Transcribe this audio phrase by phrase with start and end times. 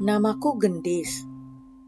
[0.00, 1.28] Namaku Gendis.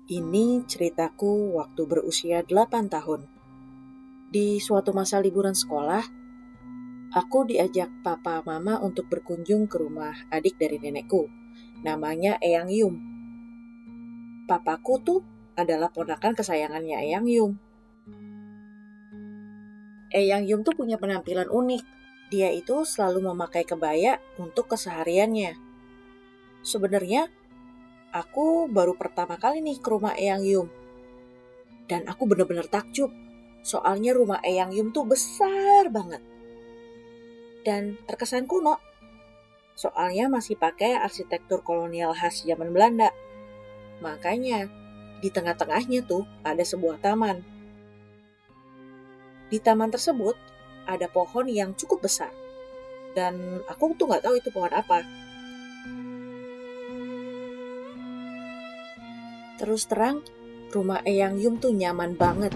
[0.04, 3.24] Ini ceritaku waktu berusia 8 tahun.
[4.28, 6.04] Di suatu masa liburan sekolah,
[7.16, 11.24] aku diajak papa mama untuk berkunjung ke rumah adik dari nenekku.
[11.80, 12.94] Namanya Eyang Yum.
[14.44, 15.24] Papaku tuh
[15.56, 17.52] adalah ponakan kesayangannya Eyang Yum.
[20.12, 21.80] Eyang Yum tuh punya penampilan unik.
[22.28, 25.56] Dia itu selalu memakai kebaya untuk kesehariannya.
[26.60, 27.40] Sebenarnya
[28.12, 30.68] aku baru pertama kali nih ke rumah Eyang Yum.
[31.88, 33.08] Dan aku bener-bener takjub.
[33.64, 36.20] Soalnya rumah Eyang Yum tuh besar banget.
[37.64, 38.76] Dan terkesan kuno.
[39.72, 43.08] Soalnya masih pakai arsitektur kolonial khas zaman Belanda.
[44.04, 44.68] Makanya
[45.24, 47.40] di tengah-tengahnya tuh ada sebuah taman.
[49.48, 50.36] Di taman tersebut
[50.84, 52.32] ada pohon yang cukup besar.
[53.16, 55.04] Dan aku tuh nggak tahu itu pohon apa.
[59.62, 60.26] Terus terang,
[60.74, 62.50] rumah Eyang Yum tuh nyaman banget.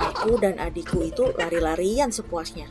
[0.00, 2.64] Aku dan adikku itu lari-larian sepuasnya.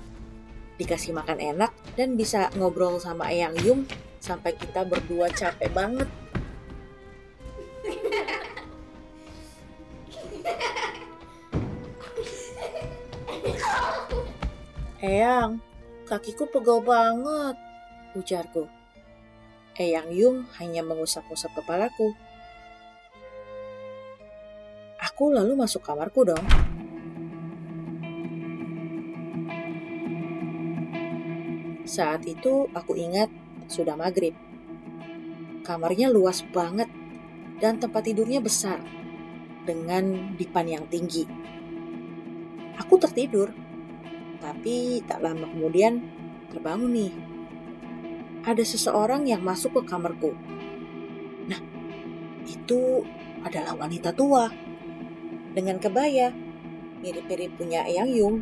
[0.81, 3.85] Dikasih makan enak dan bisa ngobrol sama Eyang Yum
[4.17, 6.09] sampai kita berdua capek banget.
[14.97, 15.61] Eyang,
[16.09, 17.53] kakiku pegel banget,
[18.17, 18.65] ujarku.
[19.77, 22.17] Eyang Yum hanya mengusap-usap kepalaku.
[25.17, 26.45] Aku lalu masuk kamarku dong.
[31.89, 33.25] Saat itu aku ingat
[33.65, 34.37] sudah maghrib.
[35.65, 36.85] Kamarnya luas banget
[37.57, 38.77] dan tempat tidurnya besar
[39.65, 41.25] dengan dipan yang tinggi.
[42.77, 43.49] Aku tertidur,
[44.37, 45.97] tapi tak lama kemudian
[46.53, 47.13] terbangun nih.
[48.45, 50.37] Ada seseorang yang masuk ke kamarku.
[51.49, 51.57] Nah,
[52.45, 53.01] itu
[53.41, 54.66] adalah wanita tua
[55.57, 56.29] dengan kebaya
[57.01, 58.37] mirip-mirip punya Eyang Yung.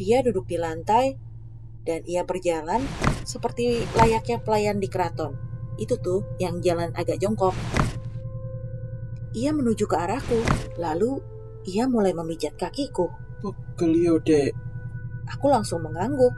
[0.00, 1.20] Dia duduk di lantai
[1.84, 2.80] dan ia berjalan
[3.28, 5.36] seperti layaknya pelayan di keraton.
[5.76, 7.52] Itu tuh yang jalan agak jongkok.
[9.36, 10.40] Ia menuju ke arahku,
[10.80, 11.20] lalu
[11.68, 13.12] ia mulai memijat kakiku.
[13.76, 14.52] Pegel dek.
[15.28, 16.32] Aku langsung mengangguk.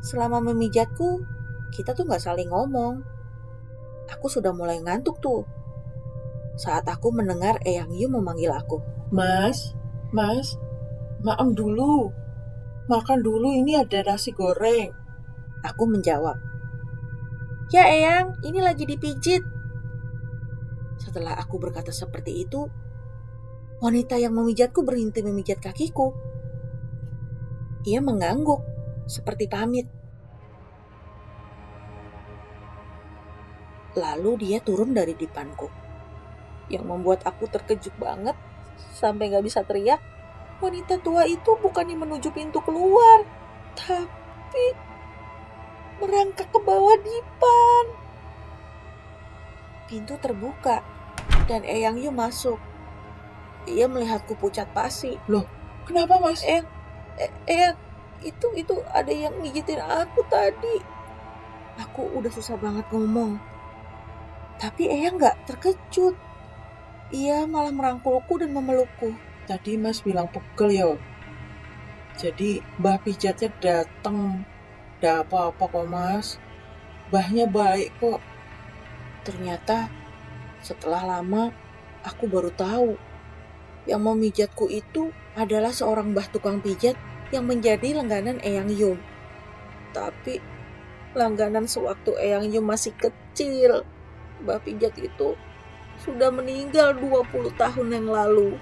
[0.00, 1.20] Selama memijatku,
[1.74, 3.09] kita tuh gak saling ngomong.
[4.16, 5.46] Aku sudah mulai ngantuk tuh.
[6.58, 8.82] Saat aku mendengar Eyang Yu memanggil aku.
[9.14, 9.72] Mas,
[10.10, 10.58] mas,
[11.22, 12.10] maem dulu.
[12.90, 14.90] Makan dulu ini ada nasi goreng.
[15.62, 16.36] Aku menjawab.
[17.70, 19.46] Ya Eyang, ini lagi dipijit.
[20.98, 22.66] Setelah aku berkata seperti itu,
[23.78, 26.12] wanita yang memijatku berhenti memijat kakiku.
[27.86, 28.60] Ia mengangguk,
[29.06, 29.86] seperti pamit.
[33.98, 35.66] Lalu dia turun dari dipanku.
[36.70, 38.38] Yang membuat aku terkejut banget
[38.94, 39.98] sampai gak bisa teriak.
[40.60, 43.24] Wanita tua itu bukannya menuju pintu keluar,
[43.72, 44.76] tapi
[45.98, 47.86] merangkak ke bawah dipan.
[49.88, 50.84] Pintu terbuka
[51.48, 52.60] dan Eyang Yu masuk.
[53.66, 55.16] Ia melihatku pucat pasi.
[55.26, 55.48] Loh,
[55.88, 56.44] kenapa mas?
[56.44, 56.68] Eyang,
[57.48, 57.76] Eyang,
[58.20, 60.76] itu itu ada yang mijitin aku tadi.
[61.88, 63.40] Aku udah susah banget ngomong.
[64.60, 66.12] Tapi Eyang nggak terkejut.
[67.16, 69.16] Ia malah merangkulku dan memelukku.
[69.48, 70.92] Tadi mas bilang pegel ya.
[72.20, 74.44] Jadi mbah pijatnya dateng.
[75.00, 76.36] Gak apa-apa kok mas.
[77.08, 78.20] Mbahnya baik kok.
[79.24, 79.88] Ternyata
[80.60, 81.56] setelah lama
[82.04, 83.00] aku baru tahu
[83.88, 87.00] yang memijatku itu adalah seorang mbah tukang pijat
[87.32, 88.98] yang menjadi langganan Eyang Yum.
[89.96, 90.38] Tapi
[91.16, 93.88] langganan sewaktu Eyang Yum masih kecil.
[94.40, 95.36] Mbah pijat itu
[96.00, 98.56] sudah meninggal 20 tahun yang lalu.